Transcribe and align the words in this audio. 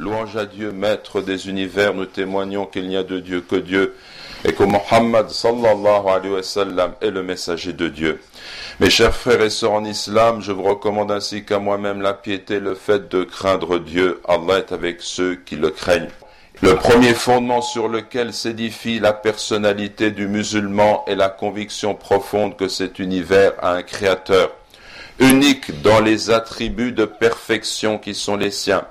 Louange 0.00 0.34
à 0.38 0.46
Dieu, 0.46 0.72
maître 0.72 1.20
des 1.20 1.50
univers, 1.50 1.92
nous 1.92 2.06
témoignons 2.06 2.64
qu'il 2.64 2.88
n'y 2.88 2.96
a 2.96 3.02
de 3.02 3.20
Dieu 3.20 3.42
que 3.42 3.56
Dieu 3.56 3.94
et 4.46 4.54
que 4.54 4.62
Mohammed 4.62 5.28
sallallahu 5.28 6.08
alayhi 6.08 6.32
wa 6.32 6.42
sallam 6.42 6.94
est 7.02 7.10
le 7.10 7.22
messager 7.22 7.74
de 7.74 7.86
Dieu. 7.86 8.18
Mes 8.80 8.88
chers 8.88 9.14
frères 9.14 9.42
et 9.42 9.50
sœurs 9.50 9.74
en 9.74 9.84
islam, 9.84 10.40
je 10.40 10.52
vous 10.52 10.62
recommande 10.62 11.12
ainsi 11.12 11.44
qu'à 11.44 11.58
moi-même 11.58 12.00
la 12.00 12.14
piété, 12.14 12.60
le 12.60 12.74
fait 12.74 13.10
de 13.10 13.24
craindre 13.24 13.78
Dieu. 13.78 14.22
Allah 14.26 14.60
est 14.60 14.72
avec 14.72 15.02
ceux 15.02 15.34
qui 15.34 15.56
le 15.56 15.68
craignent. 15.68 16.08
Le 16.62 16.76
premier 16.76 17.12
fondement 17.12 17.60
sur 17.60 17.86
lequel 17.86 18.32
s'édifie 18.32 19.00
la 19.00 19.12
personnalité 19.12 20.12
du 20.12 20.28
musulman 20.28 21.04
est 21.08 21.14
la 21.14 21.28
conviction 21.28 21.94
profonde 21.94 22.56
que 22.56 22.68
cet 22.68 23.00
univers 23.00 23.52
a 23.60 23.74
un 23.74 23.82
créateur, 23.82 24.50
unique 25.18 25.82
dans 25.82 26.00
les 26.00 26.30
attributs 26.30 26.92
de 26.92 27.04
perfection 27.04 27.98
qui 27.98 28.14
sont 28.14 28.36
les 28.36 28.50
siens, 28.50 28.86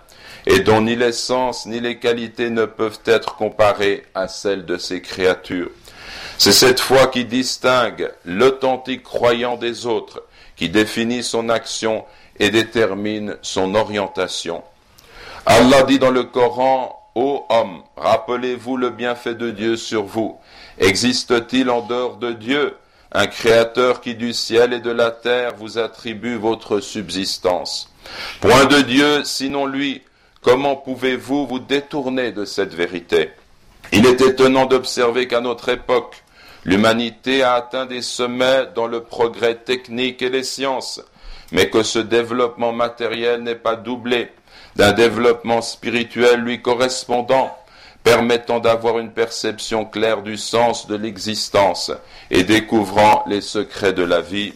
et 0.46 0.60
dont 0.60 0.82
ni 0.82 0.96
l'essence 0.96 1.66
ni 1.66 1.80
les 1.80 2.00
qualités 2.00 2.50
ne 2.50 2.66
peuvent 2.66 3.02
être 3.06 3.36
comparées 3.36 4.06
à 4.16 4.28
celles 4.28 4.66
de 4.66 4.78
ses 4.78 5.02
créatures. 5.02 5.72
C'est 6.38 6.54
cette 6.54 6.80
foi 6.80 7.08
qui 7.08 7.26
distingue 7.26 8.12
l'authentique 8.26 9.04
croyant 9.04 9.58
des 9.58 9.86
autres, 9.86 10.24
qui 10.56 10.70
définit 10.70 11.24
son 11.24 11.50
action 11.50 12.06
et 12.40 12.50
détermine 12.50 13.38
son 13.42 13.76
orientation. 13.76 14.64
Allah 15.46 15.84
dit 15.84 16.00
dans 16.00 16.12
le 16.12 16.24
Coran, 16.24 16.96
Ô 17.16 17.46
homme, 17.50 17.82
rappelez-vous 17.98 18.78
le 18.78 18.92
bienfait 18.92 19.36
de 19.36 19.52
Dieu 19.52 19.76
sur 19.76 20.04
vous. 20.04 20.38
Existe-t-il 20.78 21.70
en 21.70 21.82
dehors 21.82 22.18
de 22.18 22.32
Dieu 22.32 22.78
un 23.12 23.26
créateur 23.26 24.00
qui 24.00 24.14
du 24.14 24.32
ciel 24.32 24.72
et 24.72 24.80
de 24.80 24.92
la 24.92 25.10
terre 25.10 25.56
vous 25.58 25.80
attribue 25.80 26.36
votre 26.36 26.80
subsistance? 26.80 27.92
Point 28.40 28.66
de 28.66 28.82
Dieu, 28.82 29.24
sinon 29.26 29.66
lui, 29.66 30.04
comment 30.42 30.76
pouvez-vous 30.76 31.48
vous 31.48 31.60
détourner 31.60 32.32
de 32.32 32.46
cette 32.46 32.74
vérité? 32.74 33.32
Il 33.92 34.06
est 34.06 34.22
étonnant 34.22 34.66
d'observer 34.66 35.28
qu'à 35.28 35.42
notre 35.42 35.70
époque, 35.70 36.24
l'humanité 36.64 37.44
a 37.44 37.54
atteint 37.54 37.86
des 37.86 38.02
sommets 38.02 38.68
dans 38.76 38.88
le 38.88 39.04
progrès 39.04 39.56
technique 39.56 40.22
et 40.22 40.30
les 40.30 40.44
sciences, 40.44 41.02
mais 41.52 41.70
que 41.70 41.84
ce 41.84 42.00
développement 42.00 42.72
matériel 42.72 43.42
n'est 43.42 43.56
pas 43.56 43.76
doublé 43.76 44.30
d'un 44.76 44.92
développement 44.92 45.62
spirituel 45.62 46.42
lui 46.42 46.62
correspondant, 46.62 47.56
permettant 48.04 48.60
d'avoir 48.60 49.00
une 49.00 49.12
perception 49.12 49.86
claire 49.86 50.22
du 50.22 50.38
sens 50.38 50.88
de 50.88 50.96
l'existence 50.96 51.92
et 52.32 52.44
découvrant 52.44 53.24
les 53.28 53.42
secrets 53.42 53.94
de 53.94 54.04
la 54.04 54.22
vie. 54.22 54.54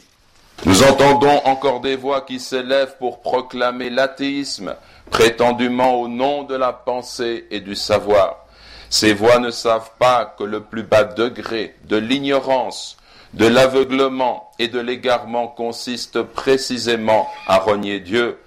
Nous 0.65 0.81
entendons 0.83 1.41
encore 1.43 1.81
des 1.81 1.97
voix 1.97 2.21
qui 2.21 2.39
s'élèvent 2.39 2.95
pour 2.97 3.21
proclamer 3.21 3.89
l'athéisme, 3.89 4.75
prétendument 5.09 5.99
au 5.99 6.07
nom 6.07 6.43
de 6.43 6.55
la 6.55 6.71
pensée 6.71 7.47
et 7.51 7.59
du 7.59 7.75
savoir. 7.75 8.45
Ces 8.89 9.13
voix 9.13 9.39
ne 9.39 9.51
savent 9.51 9.91
pas 9.99 10.33
que 10.37 10.43
le 10.45 10.61
plus 10.61 10.83
bas 10.83 11.03
degré 11.03 11.75
de 11.83 11.97
l'ignorance, 11.97 12.95
de 13.33 13.45
l'aveuglement 13.45 14.51
et 14.57 14.69
de 14.69 14.79
l'égarement 14.79 15.47
consiste 15.47 16.21
précisément 16.21 17.27
à 17.47 17.57
renier 17.57 17.99
Dieu, 17.99 18.39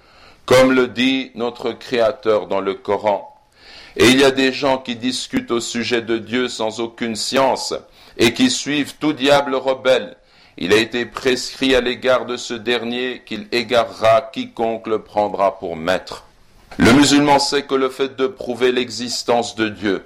comme 0.45 0.71
le 0.71 0.87
dit 0.87 1.31
notre 1.35 1.71
Créateur 1.71 2.47
dans 2.47 2.61
le 2.61 2.73
Coran. 2.73 3.35
Et 3.95 4.07
il 4.07 4.19
y 4.19 4.23
a 4.23 4.31
des 4.31 4.53
gens 4.53 4.79
qui 4.79 4.95
discutent 4.95 5.51
au 5.51 5.59
sujet 5.59 6.01
de 6.01 6.17
Dieu 6.17 6.47
sans 6.47 6.79
aucune 6.79 7.15
science 7.15 7.75
et 8.17 8.33
qui 8.33 8.49
suivent 8.49 8.95
tout 8.99 9.13
diable 9.13 9.55
rebelle. 9.55 10.17
Il 10.59 10.73
a 10.73 10.77
été 10.77 11.05
prescrit 11.05 11.75
à 11.75 11.81
l'égard 11.81 12.25
de 12.25 12.35
ce 12.35 12.55
dernier 12.55 13.21
qu'il 13.25 13.47
égarera 13.51 14.21
quiconque 14.33 14.87
le 14.87 14.99
prendra 15.03 15.59
pour 15.59 15.75
maître. 15.75 16.25
Le 16.77 16.93
musulman 16.93 17.37
sait 17.37 17.63
que 17.63 17.75
le 17.75 17.89
fait 17.89 18.15
de 18.15 18.25
prouver 18.25 18.71
l'existence 18.71 19.55
de 19.55 19.69
Dieu 19.69 20.03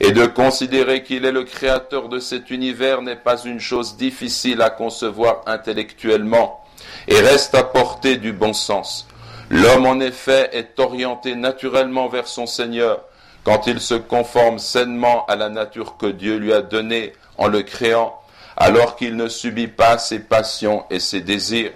et 0.00 0.12
de 0.12 0.24
considérer 0.24 1.02
qu'il 1.02 1.26
est 1.26 1.32
le 1.32 1.44
créateur 1.44 2.08
de 2.08 2.18
cet 2.18 2.50
univers 2.50 3.02
n'est 3.02 3.16
pas 3.16 3.42
une 3.42 3.60
chose 3.60 3.96
difficile 3.98 4.62
à 4.62 4.70
concevoir 4.70 5.42
intellectuellement 5.46 6.64
et 7.06 7.20
reste 7.20 7.54
à 7.54 7.62
portée 7.62 8.16
du 8.16 8.32
bon 8.32 8.54
sens. 8.54 9.06
L'homme 9.50 9.86
en 9.86 10.00
effet 10.00 10.48
est 10.52 10.78
orienté 10.80 11.34
naturellement 11.34 12.08
vers 12.08 12.26
son 12.26 12.46
Seigneur 12.46 13.02
quand 13.44 13.66
il 13.66 13.80
se 13.80 13.94
conforme 13.94 14.58
sainement 14.58 15.26
à 15.26 15.36
la 15.36 15.48
nature 15.48 15.96
que 15.98 16.06
Dieu 16.06 16.36
lui 16.36 16.52
a 16.52 16.62
donnée 16.62 17.12
en 17.38 17.48
le 17.48 17.62
créant, 17.62 18.19
alors 18.60 18.94
qu'il 18.94 19.16
ne 19.16 19.26
subit 19.26 19.68
pas 19.68 19.96
ses 19.96 20.20
passions 20.20 20.84
et 20.90 21.00
ses 21.00 21.22
désirs. 21.22 21.72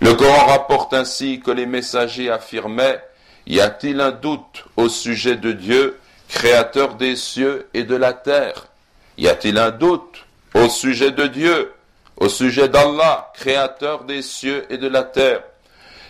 Le 0.00 0.14
Coran 0.14 0.46
rapporte 0.46 0.94
ainsi 0.94 1.40
que 1.40 1.50
les 1.50 1.66
messagers 1.66 2.30
affirmaient 2.30 3.02
Y 3.48 3.60
a-t-il 3.60 4.00
un 4.00 4.12
doute 4.12 4.64
au 4.76 4.88
sujet 4.88 5.34
de 5.34 5.50
Dieu, 5.50 5.98
créateur 6.28 6.94
des 6.94 7.16
cieux 7.16 7.68
et 7.74 7.82
de 7.82 7.96
la 7.96 8.12
terre? 8.12 8.68
Y 9.18 9.26
a-t-il 9.26 9.58
un 9.58 9.72
doute 9.72 10.24
au 10.54 10.68
sujet 10.68 11.10
de 11.10 11.26
Dieu, 11.26 11.72
au 12.16 12.28
sujet 12.28 12.68
d'Allah, 12.68 13.32
créateur 13.34 14.04
des 14.04 14.22
cieux 14.22 14.64
et 14.70 14.78
de 14.78 14.88
la 14.88 15.02
terre? 15.02 15.42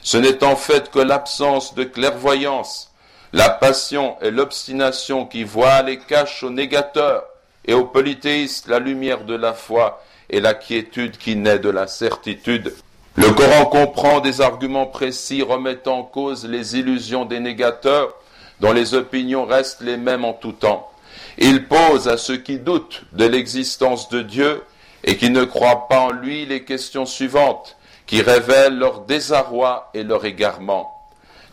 Ce 0.03 0.19
n'est 0.19 0.45
en 0.45 0.57
fait 0.57 0.91
que 0.91 0.99
l'absence 0.99 1.75
de 1.75 1.85
clairvoyance, 1.85 2.93
la 3.33 3.49
passion 3.49 4.17
et 4.21 4.31
l'obstination 4.31 5.25
qui 5.25 5.43
voilent 5.43 5.89
et 5.89 5.99
cachent 5.99 6.43
aux 6.43 6.51
négateurs 6.51 7.25
et 7.67 7.75
aux 7.75 7.85
polythéistes 7.85 8.69
la 8.69 8.79
lumière 8.79 9.25
de 9.25 9.35
la 9.35 9.53
foi 9.53 10.03
et 10.31 10.41
la 10.41 10.55
quiétude 10.55 11.17
qui 11.19 11.37
naît 11.37 11.59
de 11.59 11.71
la 11.71 11.87
certitude. 11.87 12.75
Le 13.17 13.31
Coran 13.33 13.67
comprend 13.67 14.21
des 14.21 14.41
arguments 14.41 14.87
précis 14.87 15.43
remettant 15.43 16.01
en 16.01 16.03
cause 16.03 16.47
les 16.47 16.77
illusions 16.77 17.25
des 17.25 17.41
négateurs 17.41 18.15
dont 18.61 18.73
les 18.73 18.95
opinions 18.95 19.47
restent 19.47 19.81
les 19.81 19.97
mêmes 19.97 20.25
en 20.25 20.33
tout 20.33 20.53
temps. 20.53 20.91
Il 21.39 21.67
pose 21.67 22.09
à 22.09 22.17
ceux 22.17 22.37
qui 22.37 22.59
doutent 22.59 23.05
de 23.13 23.27
l'existence 23.27 24.09
de 24.09 24.23
Dieu 24.23 24.63
et 25.05 25.17
qui 25.17 25.31
ne 25.31 25.45
croient 25.45 25.89
pas 25.89 26.01
en 26.01 26.11
lui 26.11 26.47
les 26.47 26.65
questions 26.65 27.07
suivantes 27.07 27.77
qui 28.07 28.23
révèlent 28.23 28.79
leur 28.79 29.01
désarroi 29.01 29.91
et 29.95 30.03
leur 30.03 30.25
égarement. 30.25 30.93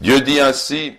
Dieu 0.01 0.22
dit 0.22 0.40
ainsi, 0.40 0.95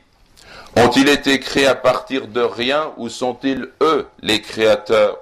ont-ils 0.77 1.09
été 1.09 1.41
créés 1.41 1.67
à 1.67 1.75
partir 1.75 2.29
de 2.29 2.41
rien 2.41 2.93
ou 2.97 3.09
sont-ils 3.09 3.69
eux 3.83 4.07
les 4.21 4.41
créateurs? 4.41 5.19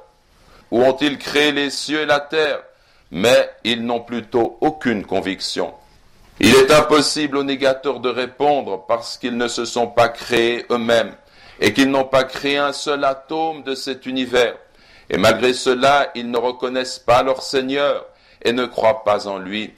Ou 0.71 0.83
ont-ils 0.83 1.19
créé 1.19 1.53
les 1.53 1.71
cieux 1.71 2.03
et 2.03 2.07
la 2.07 2.21
terre? 2.21 2.63
Mais 3.11 3.51
ils 3.65 3.85
n'ont 3.85 4.01
plutôt 4.01 4.57
aucune 4.61 5.05
conviction. 5.05 5.75
Il 6.41 6.55
est 6.55 6.71
impossible 6.71 7.37
aux 7.37 7.45
négateurs 7.45 8.01
de 8.01 8.09
répondre 8.09 8.85
parce 8.89 9.19
qu'ils 9.19 9.37
ne 9.37 9.49
se 9.49 9.65
sont 9.65 9.87
pas 9.87 10.09
créés 10.09 10.65
eux-mêmes 10.71 11.15
et 11.61 11.73
qu'ils 11.73 11.91
n'ont 11.91 12.05
pas 12.05 12.25
créé 12.25 12.57
un 12.57 12.73
seul 12.73 13.05
atome 13.05 13.63
de 13.63 13.75
cet 13.75 14.07
univers. 14.07 14.57
Et 15.11 15.19
malgré 15.19 15.53
cela, 15.53 16.11
ils 16.15 16.31
ne 16.31 16.39
reconnaissent 16.39 16.99
pas 16.99 17.23
leur 17.23 17.43
Seigneur 17.43 18.07
et 18.43 18.53
ne 18.53 18.65
croient 18.65 19.05
pas 19.05 19.29
en 19.29 19.39
lui 19.39 19.73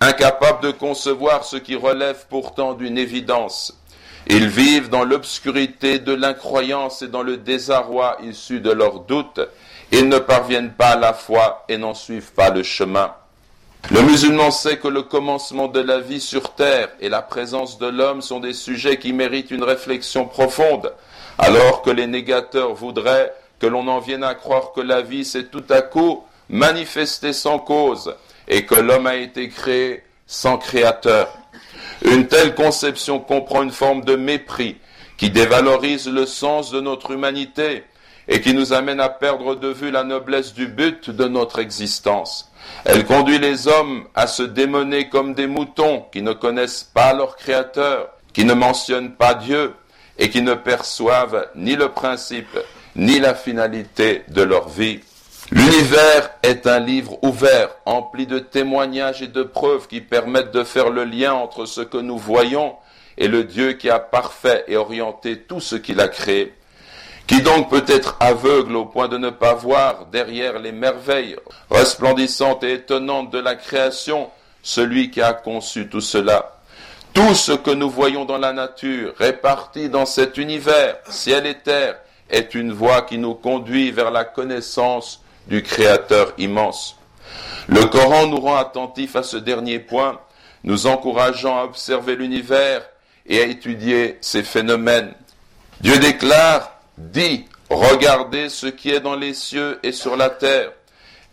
incapables 0.00 0.62
de 0.62 0.70
concevoir 0.70 1.44
ce 1.44 1.56
qui 1.56 1.74
relève 1.74 2.26
pourtant 2.28 2.74
d'une 2.74 2.98
évidence. 2.98 3.77
Ils 4.30 4.48
vivent 4.48 4.90
dans 4.90 5.04
l'obscurité 5.04 5.98
de 5.98 6.12
l'incroyance 6.12 7.00
et 7.00 7.08
dans 7.08 7.22
le 7.22 7.38
désarroi 7.38 8.18
issu 8.22 8.60
de 8.60 8.70
leurs 8.70 9.00
doutes. 9.00 9.40
Ils 9.90 10.08
ne 10.08 10.18
parviennent 10.18 10.74
pas 10.74 10.90
à 10.90 10.96
la 10.96 11.14
foi 11.14 11.64
et 11.68 11.78
n'en 11.78 11.94
suivent 11.94 12.32
pas 12.32 12.50
le 12.50 12.62
chemin. 12.62 13.14
Le 13.90 14.02
musulman 14.02 14.50
sait 14.50 14.76
que 14.76 14.88
le 14.88 15.02
commencement 15.02 15.66
de 15.68 15.80
la 15.80 15.98
vie 16.00 16.20
sur 16.20 16.54
terre 16.54 16.90
et 17.00 17.08
la 17.08 17.22
présence 17.22 17.78
de 17.78 17.86
l'homme 17.86 18.20
sont 18.20 18.40
des 18.40 18.52
sujets 18.52 18.98
qui 18.98 19.14
méritent 19.14 19.50
une 19.50 19.62
réflexion 19.64 20.26
profonde, 20.26 20.92
alors 21.38 21.80
que 21.80 21.90
les 21.90 22.06
négateurs 22.06 22.74
voudraient 22.74 23.32
que 23.58 23.66
l'on 23.66 23.88
en 23.88 23.98
vienne 23.98 24.24
à 24.24 24.34
croire 24.34 24.72
que 24.74 24.82
la 24.82 25.00
vie 25.00 25.24
s'est 25.24 25.46
tout 25.46 25.64
à 25.70 25.80
coup 25.80 26.22
manifestée 26.50 27.32
sans 27.32 27.58
cause, 27.58 28.14
et 28.46 28.66
que 28.66 28.74
l'homme 28.74 29.06
a 29.06 29.16
été 29.16 29.48
créé 29.48 30.02
sans 30.26 30.58
créateur. 30.58 31.28
Une 32.02 32.28
telle 32.28 32.54
conception 32.54 33.18
comprend 33.18 33.62
une 33.62 33.72
forme 33.72 34.04
de 34.04 34.16
mépris 34.16 34.76
qui 35.16 35.30
dévalorise 35.30 36.08
le 36.08 36.26
sens 36.26 36.70
de 36.70 36.80
notre 36.80 37.10
humanité 37.10 37.84
et 38.28 38.40
qui 38.40 38.54
nous 38.54 38.72
amène 38.72 39.00
à 39.00 39.08
perdre 39.08 39.54
de 39.56 39.68
vue 39.68 39.90
la 39.90 40.04
noblesse 40.04 40.54
du 40.54 40.68
but 40.68 41.10
de 41.10 41.26
notre 41.26 41.58
existence. 41.58 42.52
Elle 42.84 43.04
conduit 43.04 43.38
les 43.38 43.66
hommes 43.66 44.04
à 44.14 44.26
se 44.26 44.42
démoner 44.42 45.08
comme 45.08 45.34
des 45.34 45.46
moutons 45.46 46.04
qui 46.12 46.22
ne 46.22 46.32
connaissent 46.32 46.84
pas 46.84 47.14
leur 47.14 47.36
Créateur, 47.36 48.10
qui 48.32 48.44
ne 48.44 48.54
mentionnent 48.54 49.14
pas 49.14 49.34
Dieu 49.34 49.74
et 50.18 50.30
qui 50.30 50.42
ne 50.42 50.54
perçoivent 50.54 51.48
ni 51.56 51.74
le 51.74 51.88
principe 51.88 52.58
ni 52.94 53.18
la 53.18 53.34
finalité 53.34 54.24
de 54.28 54.42
leur 54.42 54.68
vie. 54.68 55.00
L'univers 55.50 56.30
est 56.42 56.66
un 56.66 56.78
livre 56.78 57.18
ouvert, 57.22 57.70
empli 57.86 58.26
de 58.26 58.38
témoignages 58.38 59.22
et 59.22 59.28
de 59.28 59.42
preuves 59.42 59.88
qui 59.88 60.00
permettent 60.00 60.52
de 60.52 60.64
faire 60.64 60.90
le 60.90 61.04
lien 61.04 61.32
entre 61.32 61.64
ce 61.64 61.80
que 61.80 61.96
nous 61.96 62.18
voyons 62.18 62.76
et 63.16 63.28
le 63.28 63.44
Dieu 63.44 63.72
qui 63.72 63.88
a 63.88 63.98
parfait 63.98 64.64
et 64.68 64.76
orienté 64.76 65.38
tout 65.38 65.60
ce 65.60 65.76
qu'il 65.76 66.00
a 66.00 66.08
créé. 66.08 66.52
Qui 67.26 67.40
donc 67.42 67.70
peut 67.70 67.84
être 67.88 68.16
aveugle 68.20 68.76
au 68.76 68.84
point 68.84 69.08
de 69.08 69.18
ne 69.18 69.30
pas 69.30 69.54
voir 69.54 70.06
derrière 70.06 70.58
les 70.58 70.72
merveilles 70.72 71.36
resplendissantes 71.70 72.62
et 72.64 72.74
étonnantes 72.74 73.30
de 73.30 73.38
la 73.38 73.54
création 73.54 74.30
celui 74.62 75.10
qui 75.10 75.22
a 75.22 75.32
conçu 75.32 75.88
tout 75.88 76.00
cela 76.00 76.58
tout 77.14 77.34
ce 77.34 77.50
que 77.50 77.72
nous 77.72 77.90
voyons 77.90 78.24
dans 78.24 78.38
la 78.38 78.52
nature, 78.52 79.12
réparti 79.18 79.88
dans 79.88 80.06
cet 80.06 80.38
univers, 80.38 80.98
ciel 81.08 81.46
et 81.46 81.56
terre, 81.56 81.96
est 82.30 82.54
une 82.54 82.72
voie 82.72 83.02
qui 83.02 83.18
nous 83.18 83.34
conduit 83.34 83.90
vers 83.90 84.12
la 84.12 84.24
connaissance 84.24 85.22
du 85.48 85.62
Créateur 85.62 86.32
immense. 86.38 86.96
Le 87.66 87.84
Coran 87.86 88.26
nous 88.26 88.40
rend 88.40 88.56
attentifs 88.56 89.16
à 89.16 89.22
ce 89.22 89.36
dernier 89.36 89.78
point, 89.78 90.20
nous 90.64 90.86
encourageant 90.86 91.58
à 91.58 91.64
observer 91.64 92.16
l'univers 92.16 92.82
et 93.26 93.40
à 93.40 93.44
étudier 93.44 94.18
ces 94.20 94.42
phénomènes. 94.42 95.12
Dieu 95.80 95.98
déclare, 95.98 96.72
dit, 96.96 97.46
regardez 97.70 98.48
ce 98.48 98.66
qui 98.66 98.90
est 98.90 99.00
dans 99.00 99.16
les 99.16 99.34
cieux 99.34 99.78
et 99.82 99.92
sur 99.92 100.16
la 100.16 100.30
terre. 100.30 100.72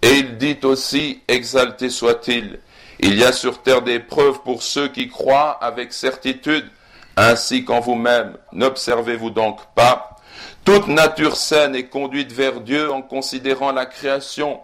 Et 0.01 0.11
il 0.17 0.37
dit 0.37 0.59
aussi, 0.63 1.21
exalté 1.27 1.89
soit-il, 1.89 2.59
il 2.99 3.17
y 3.17 3.23
a 3.23 3.31
sur 3.31 3.61
terre 3.61 3.81
des 3.81 3.99
preuves 3.99 4.41
pour 4.43 4.63
ceux 4.63 4.87
qui 4.87 5.09
croient 5.09 5.57
avec 5.61 5.93
certitude, 5.93 6.69
ainsi 7.17 7.65
qu'en 7.65 7.79
vous-même. 7.79 8.37
N'observez-vous 8.51 9.31
donc 9.31 9.59
pas 9.73 10.14
Toute 10.63 10.87
nature 10.87 11.35
saine 11.35 11.75
est 11.75 11.87
conduite 11.87 12.31
vers 12.31 12.61
Dieu 12.61 12.91
en 12.91 13.01
considérant 13.01 13.71
la 13.71 13.85
création. 13.85 14.59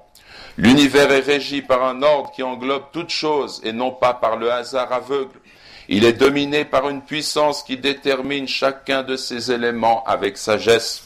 L'univers 0.57 1.11
est 1.11 1.19
régi 1.19 1.61
par 1.61 1.83
un 1.83 2.01
ordre 2.01 2.31
qui 2.31 2.43
englobe 2.43 2.83
toutes 2.91 3.09
choses 3.09 3.61
et 3.63 3.71
non 3.71 3.91
pas 3.91 4.13
par 4.13 4.37
le 4.37 4.51
hasard 4.51 4.91
aveugle. 4.91 5.39
Il 5.87 6.05
est 6.05 6.13
dominé 6.13 6.65
par 6.65 6.89
une 6.89 7.01
puissance 7.01 7.63
qui 7.63 7.77
détermine 7.77 8.47
chacun 8.47 9.03
de 9.03 9.15
ces 9.15 9.51
éléments 9.51 10.03
avec 10.05 10.37
sagesse. 10.37 11.03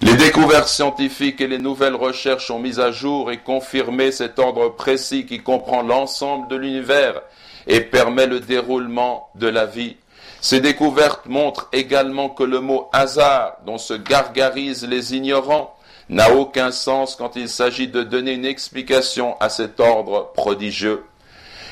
Les 0.00 0.16
découvertes 0.16 0.68
scientifiques 0.68 1.40
et 1.40 1.46
les 1.46 1.58
nouvelles 1.58 1.94
recherches 1.94 2.50
ont 2.50 2.58
mis 2.58 2.78
à 2.78 2.90
jour 2.90 3.30
et 3.30 3.38
confirmé 3.38 4.12
cet 4.12 4.38
ordre 4.38 4.68
précis 4.68 5.24
qui 5.24 5.40
comprend 5.40 5.82
l'ensemble 5.82 6.48
de 6.48 6.56
l'univers 6.56 7.22
et 7.66 7.80
permet 7.80 8.26
le 8.26 8.40
déroulement 8.40 9.30
de 9.34 9.48
la 9.48 9.66
vie. 9.66 9.96
Ces 10.44 10.60
découvertes 10.60 11.24
montrent 11.24 11.68
également 11.72 12.28
que 12.28 12.42
le 12.42 12.60
mot 12.60 12.90
hasard, 12.92 13.56
dont 13.64 13.78
se 13.78 13.94
gargarisent 13.94 14.86
les 14.86 15.14
ignorants, 15.14 15.74
n'a 16.10 16.34
aucun 16.34 16.70
sens 16.70 17.16
quand 17.16 17.34
il 17.34 17.48
s'agit 17.48 17.88
de 17.88 18.02
donner 18.02 18.32
une 18.32 18.44
explication 18.44 19.40
à 19.40 19.48
cet 19.48 19.80
ordre 19.80 20.32
prodigieux. 20.34 21.02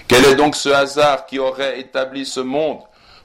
Quel 0.08 0.24
est 0.24 0.36
donc 0.36 0.56
ce 0.56 0.70
hasard 0.70 1.26
qui 1.26 1.38
aurait 1.38 1.80
établi 1.80 2.24
ce 2.24 2.40
monde 2.40 2.78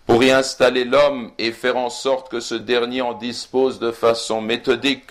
pour 0.05 0.21
y 0.21 0.31
installer 0.31 0.83
l'homme 0.83 1.31
et 1.37 1.53
faire 1.53 1.77
en 1.77 1.89
sorte 1.89 2.27
que 2.27 2.41
ce 2.41 2.55
dernier 2.55 2.99
en 2.99 3.13
dispose 3.13 3.79
de 3.79 3.91
façon 3.91 4.41
méthodique? 4.41 5.05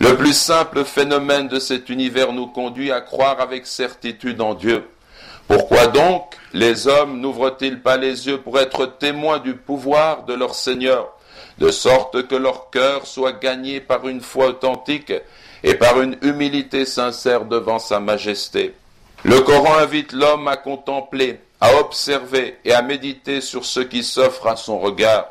Le 0.00 0.16
plus 0.16 0.36
simple 0.36 0.84
phénomène 0.84 1.46
de 1.46 1.60
cet 1.60 1.88
univers 1.88 2.32
nous 2.32 2.48
conduit 2.48 2.90
à 2.90 3.00
croire 3.00 3.40
avec 3.40 3.68
certitude 3.68 4.40
en 4.40 4.54
Dieu. 4.54 4.88
Pourquoi 5.48 5.86
donc 5.88 6.36
les 6.52 6.86
hommes 6.86 7.20
n'ouvrent-ils 7.20 7.80
pas 7.80 7.96
les 7.96 8.26
yeux 8.26 8.38
pour 8.38 8.58
être 8.58 8.86
témoins 8.86 9.38
du 9.38 9.54
pouvoir 9.54 10.24
de 10.24 10.34
leur 10.34 10.54
Seigneur, 10.54 11.08
de 11.58 11.70
sorte 11.70 12.26
que 12.28 12.34
leur 12.34 12.70
cœur 12.70 13.06
soit 13.06 13.32
gagné 13.32 13.80
par 13.80 14.08
une 14.08 14.20
foi 14.20 14.48
authentique 14.48 15.12
et 15.62 15.74
par 15.74 16.00
une 16.00 16.16
humilité 16.22 16.84
sincère 16.84 17.44
devant 17.44 17.78
sa 17.78 18.00
majesté? 18.00 18.74
Le 19.24 19.40
Coran 19.40 19.76
invite 19.78 20.12
l'homme 20.12 20.48
à 20.48 20.56
contempler, 20.56 21.40
à 21.60 21.76
observer 21.76 22.58
et 22.64 22.72
à 22.72 22.82
méditer 22.82 23.40
sur 23.40 23.64
ce 23.64 23.80
qui 23.80 24.02
s'offre 24.02 24.48
à 24.48 24.56
son 24.56 24.78
regard. 24.78 25.26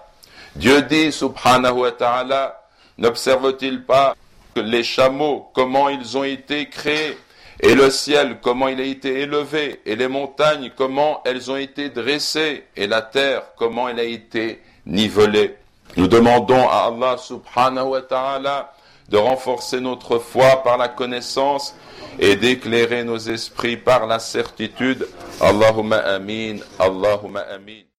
Dieu 0.55 0.81
dit, 0.83 1.11
subhanahu 1.11 1.79
wa 1.79 1.91
ta'ala, 1.91 2.63
n'observe-t-il 2.97 3.83
pas 3.83 4.15
les 4.55 4.83
chameaux, 4.83 5.49
comment 5.53 5.89
ils 5.89 6.17
ont 6.17 6.23
été 6.23 6.67
créés, 6.67 7.17
et 7.61 7.75
le 7.75 7.89
ciel, 7.91 8.39
comment 8.41 8.67
il 8.67 8.81
a 8.81 8.83
été 8.83 9.19
élevé, 9.19 9.81
et 9.85 9.95
les 9.95 10.07
montagnes, 10.07 10.71
comment 10.75 11.21
elles 11.25 11.51
ont 11.51 11.57
été 11.57 11.89
dressées, 11.89 12.63
et 12.75 12.87
la 12.87 13.01
terre, 13.01 13.43
comment 13.55 13.87
elle 13.87 13.99
a 13.99 14.03
été 14.03 14.61
nivelée. 14.85 15.55
Nous 15.95 16.07
demandons 16.07 16.67
à 16.67 16.87
Allah 16.87 17.17
subhanahu 17.17 17.89
wa 17.89 18.01
ta'ala 18.01 18.73
de 19.09 19.17
renforcer 19.17 19.79
notre 19.81 20.19
foi 20.19 20.63
par 20.63 20.77
la 20.77 20.87
connaissance 20.87 21.75
et 22.17 22.35
d'éclairer 22.35 23.03
nos 23.03 23.17
esprits 23.17 23.77
par 23.77 24.07
la 24.07 24.19
certitude. 24.19 25.07
Allahumma 25.39 25.97
amin, 25.97 26.57
Allahumma 26.79 27.41
amin. 27.41 27.90